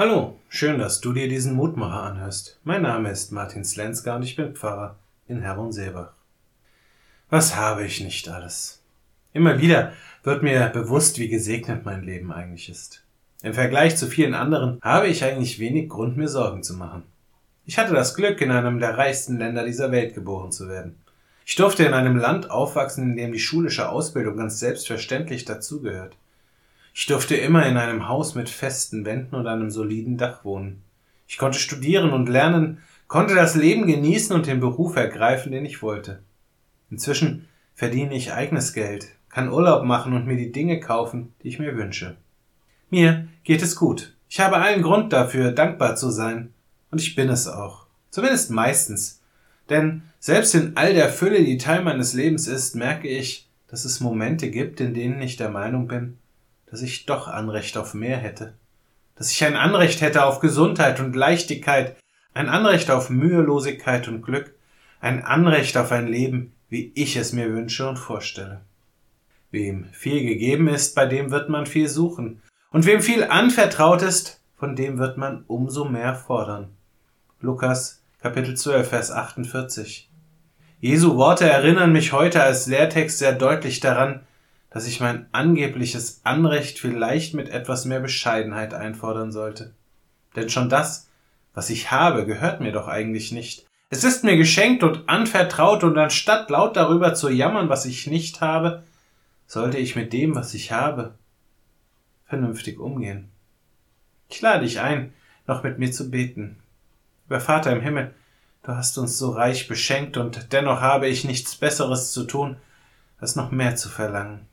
Hallo, 0.00 0.38
schön, 0.48 0.78
dass 0.78 1.02
du 1.02 1.12
dir 1.12 1.28
diesen 1.28 1.52
Mutmacher 1.52 2.04
anhörst. 2.04 2.58
Mein 2.64 2.80
Name 2.80 3.10
ist 3.10 3.32
Martin 3.32 3.66
Slenska 3.66 4.16
und 4.16 4.22
ich 4.22 4.34
bin 4.34 4.56
Pfarrer 4.56 4.96
in 5.28 5.42
Herborn-Seebach. 5.42 6.14
Was 7.28 7.54
habe 7.54 7.84
ich 7.84 8.00
nicht 8.00 8.26
alles? 8.26 8.80
Immer 9.34 9.60
wieder 9.60 9.92
wird 10.22 10.42
mir 10.42 10.70
bewusst, 10.70 11.18
wie 11.18 11.28
gesegnet 11.28 11.84
mein 11.84 12.02
Leben 12.02 12.32
eigentlich 12.32 12.70
ist. 12.70 13.04
Im 13.42 13.52
Vergleich 13.52 13.94
zu 13.98 14.06
vielen 14.06 14.32
anderen 14.32 14.80
habe 14.80 15.08
ich 15.08 15.22
eigentlich 15.22 15.58
wenig 15.58 15.90
Grund, 15.90 16.16
mir 16.16 16.28
Sorgen 16.28 16.62
zu 16.62 16.72
machen. 16.72 17.02
Ich 17.66 17.76
hatte 17.76 17.92
das 17.92 18.14
Glück, 18.14 18.40
in 18.40 18.52
einem 18.52 18.78
der 18.78 18.96
reichsten 18.96 19.36
Länder 19.36 19.66
dieser 19.66 19.92
Welt 19.92 20.14
geboren 20.14 20.50
zu 20.50 20.66
werden. 20.66 20.96
Ich 21.44 21.56
durfte 21.56 21.84
in 21.84 21.92
einem 21.92 22.16
Land 22.16 22.50
aufwachsen, 22.50 23.10
in 23.10 23.16
dem 23.18 23.32
die 23.32 23.38
schulische 23.38 23.90
Ausbildung 23.90 24.38
ganz 24.38 24.60
selbstverständlich 24.60 25.44
dazugehört. 25.44 26.16
Ich 26.92 27.06
durfte 27.06 27.36
immer 27.36 27.66
in 27.66 27.76
einem 27.76 28.08
Haus 28.08 28.34
mit 28.34 28.48
festen 28.48 29.04
Wänden 29.04 29.34
und 29.34 29.46
einem 29.46 29.70
soliden 29.70 30.16
Dach 30.16 30.44
wohnen. 30.44 30.82
Ich 31.26 31.38
konnte 31.38 31.58
studieren 31.58 32.10
und 32.10 32.28
lernen, 32.28 32.78
konnte 33.06 33.34
das 33.34 33.54
Leben 33.54 33.86
genießen 33.86 34.34
und 34.34 34.46
den 34.46 34.60
Beruf 34.60 34.96
ergreifen, 34.96 35.52
den 35.52 35.64
ich 35.64 35.82
wollte. 35.82 36.20
Inzwischen 36.90 37.48
verdiene 37.74 38.14
ich 38.14 38.32
eigenes 38.32 38.72
Geld, 38.72 39.08
kann 39.28 39.48
Urlaub 39.48 39.84
machen 39.84 40.12
und 40.12 40.26
mir 40.26 40.36
die 40.36 40.52
Dinge 40.52 40.80
kaufen, 40.80 41.32
die 41.42 41.48
ich 41.48 41.58
mir 41.58 41.76
wünsche. 41.76 42.16
Mir 42.90 43.28
geht 43.44 43.62
es 43.62 43.76
gut. 43.76 44.14
Ich 44.28 44.40
habe 44.40 44.56
allen 44.56 44.82
Grund 44.82 45.12
dafür, 45.12 45.52
dankbar 45.52 45.96
zu 45.96 46.10
sein. 46.10 46.52
Und 46.90 47.00
ich 47.00 47.14
bin 47.14 47.28
es 47.28 47.46
auch. 47.46 47.86
Zumindest 48.10 48.50
meistens. 48.50 49.20
Denn 49.68 50.02
selbst 50.18 50.54
in 50.54 50.76
all 50.76 50.92
der 50.92 51.08
Fülle, 51.08 51.44
die 51.44 51.58
Teil 51.58 51.82
meines 51.82 52.14
Lebens 52.14 52.48
ist, 52.48 52.74
merke 52.74 53.08
ich, 53.08 53.48
dass 53.68 53.84
es 53.84 54.00
Momente 54.00 54.50
gibt, 54.50 54.80
in 54.80 54.94
denen 54.94 55.22
ich 55.22 55.36
der 55.36 55.50
Meinung 55.50 55.86
bin, 55.86 56.18
dass 56.70 56.82
ich 56.82 57.06
doch 57.06 57.28
Anrecht 57.28 57.76
auf 57.76 57.94
mehr 57.94 58.16
hätte, 58.16 58.54
dass 59.16 59.30
ich 59.30 59.44
ein 59.44 59.56
Anrecht 59.56 60.00
hätte 60.00 60.24
auf 60.24 60.40
Gesundheit 60.40 61.00
und 61.00 61.16
Leichtigkeit, 61.16 61.96
ein 62.32 62.48
Anrecht 62.48 62.90
auf 62.90 63.10
Mühelosigkeit 63.10 64.08
und 64.08 64.22
Glück, 64.22 64.54
ein 65.00 65.24
Anrecht 65.24 65.76
auf 65.76 65.92
ein 65.92 66.06
Leben, 66.06 66.52
wie 66.68 66.92
ich 66.94 67.16
es 67.16 67.32
mir 67.32 67.52
wünsche 67.52 67.88
und 67.88 67.98
vorstelle. 67.98 68.60
Wem 69.50 69.86
viel 69.92 70.22
gegeben 70.24 70.68
ist, 70.68 70.94
bei 70.94 71.06
dem 71.06 71.30
wird 71.30 71.48
man 71.48 71.66
viel 71.66 71.88
suchen, 71.88 72.40
und 72.70 72.86
wem 72.86 73.02
viel 73.02 73.24
anvertraut 73.24 74.02
ist, 74.02 74.40
von 74.56 74.76
dem 74.76 74.98
wird 74.98 75.16
man 75.16 75.44
umso 75.48 75.84
mehr 75.84 76.14
fordern. 76.14 76.68
Lukas 77.40 78.02
Kapitel 78.22 78.56
12, 78.56 78.88
Vers 78.88 79.10
48. 79.10 80.08
Jesu 80.78 81.16
Worte 81.16 81.48
erinnern 81.48 81.92
mich 81.92 82.12
heute 82.12 82.42
als 82.42 82.66
Lehrtext 82.66 83.18
sehr 83.18 83.32
deutlich 83.32 83.80
daran, 83.80 84.20
dass 84.70 84.86
ich 84.86 85.00
mein 85.00 85.26
angebliches 85.32 86.20
Anrecht 86.24 86.78
vielleicht 86.78 87.34
mit 87.34 87.48
etwas 87.48 87.84
mehr 87.84 88.00
Bescheidenheit 88.00 88.72
einfordern 88.72 89.32
sollte. 89.32 89.74
Denn 90.36 90.48
schon 90.48 90.68
das, 90.68 91.10
was 91.54 91.70
ich 91.70 91.90
habe, 91.90 92.24
gehört 92.24 92.60
mir 92.60 92.72
doch 92.72 92.86
eigentlich 92.86 93.32
nicht. 93.32 93.66
Es 93.90 94.04
ist 94.04 94.22
mir 94.22 94.36
geschenkt 94.36 94.84
und 94.84 95.08
anvertraut, 95.08 95.82
und 95.82 95.98
anstatt 95.98 96.48
laut 96.48 96.76
darüber 96.76 97.14
zu 97.14 97.28
jammern, 97.28 97.68
was 97.68 97.84
ich 97.86 98.06
nicht 98.06 98.40
habe, 98.40 98.84
sollte 99.48 99.78
ich 99.78 99.96
mit 99.96 100.12
dem, 100.12 100.36
was 100.36 100.54
ich 100.54 100.70
habe, 100.70 101.14
vernünftig 102.24 102.78
umgehen. 102.78 103.28
Ich 104.28 104.40
lade 104.40 104.64
dich 104.64 104.78
ein, 104.78 105.12
noch 105.48 105.64
mit 105.64 105.80
mir 105.80 105.90
zu 105.90 106.08
beten. 106.08 106.62
Über 107.26 107.40
Vater 107.40 107.72
im 107.72 107.80
Himmel, 107.80 108.14
du 108.62 108.72
hast 108.72 108.96
uns 108.96 109.18
so 109.18 109.30
reich 109.30 109.66
beschenkt, 109.66 110.16
und 110.16 110.52
dennoch 110.52 110.80
habe 110.80 111.08
ich 111.08 111.24
nichts 111.24 111.56
Besseres 111.56 112.12
zu 112.12 112.22
tun, 112.22 112.56
als 113.18 113.34
noch 113.34 113.50
mehr 113.50 113.74
zu 113.74 113.88
verlangen. 113.88 114.46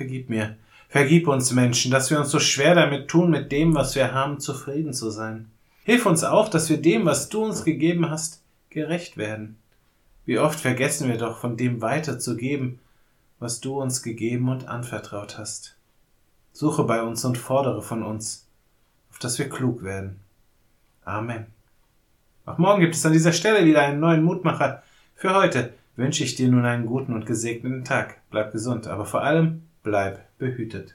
Vergib 0.00 0.30
mir, 0.30 0.56
vergib 0.88 1.28
uns 1.28 1.52
Menschen, 1.52 1.90
dass 1.90 2.10
wir 2.10 2.18
uns 2.18 2.30
so 2.30 2.40
schwer 2.40 2.74
damit 2.74 3.08
tun, 3.08 3.28
mit 3.28 3.52
dem, 3.52 3.74
was 3.74 3.94
wir 3.96 4.14
haben, 4.14 4.40
zufrieden 4.40 4.94
zu 4.94 5.10
sein. 5.10 5.50
Hilf 5.84 6.06
uns 6.06 6.24
auch, 6.24 6.48
dass 6.48 6.70
wir 6.70 6.80
dem, 6.80 7.04
was 7.04 7.28
du 7.28 7.44
uns 7.44 7.64
gegeben 7.64 8.08
hast, 8.08 8.40
gerecht 8.70 9.18
werden. 9.18 9.58
Wie 10.24 10.38
oft 10.38 10.58
vergessen 10.58 11.10
wir 11.10 11.18
doch, 11.18 11.36
von 11.36 11.58
dem 11.58 11.82
weiterzugeben, 11.82 12.78
was 13.40 13.60
du 13.60 13.78
uns 13.78 14.02
gegeben 14.02 14.48
und 14.48 14.68
anvertraut 14.68 15.36
hast. 15.36 15.76
Suche 16.54 16.84
bei 16.84 17.02
uns 17.02 17.22
und 17.26 17.36
fordere 17.36 17.82
von 17.82 18.02
uns, 18.02 18.48
auf 19.10 19.18
dass 19.18 19.38
wir 19.38 19.50
klug 19.50 19.82
werden. 19.82 20.18
Amen. 21.04 21.44
Auch 22.46 22.56
morgen 22.56 22.80
gibt 22.80 22.94
es 22.94 23.04
an 23.04 23.12
dieser 23.12 23.34
Stelle 23.34 23.66
wieder 23.66 23.82
einen 23.82 24.00
neuen 24.00 24.22
Mutmacher. 24.22 24.82
Für 25.14 25.34
heute 25.34 25.74
wünsche 25.94 26.24
ich 26.24 26.36
dir 26.36 26.48
nun 26.48 26.64
einen 26.64 26.86
guten 26.86 27.12
und 27.12 27.26
gesegneten 27.26 27.84
Tag. 27.84 28.16
Bleib 28.30 28.52
gesund, 28.52 28.86
aber 28.86 29.04
vor 29.04 29.20
allem 29.20 29.64
bleib 29.82 30.38
behütet. 30.38 30.94